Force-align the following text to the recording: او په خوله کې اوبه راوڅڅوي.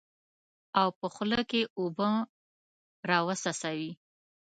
او 0.79 0.87
په 0.99 1.07
خوله 1.13 1.41
کې 1.49 1.61
اوبه 1.79 2.09
راوڅڅوي. 3.09 3.91